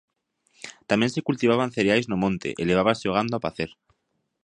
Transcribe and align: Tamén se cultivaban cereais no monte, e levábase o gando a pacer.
Tamén 0.89 1.11
se 1.15 1.25
cultivaban 1.27 1.73
cereais 1.75 2.05
no 2.07 2.17
monte, 2.23 2.49
e 2.61 2.63
levábase 2.69 3.05
o 3.11 3.15
gando 3.17 3.33
a 3.37 3.43
pacer. 3.45 3.69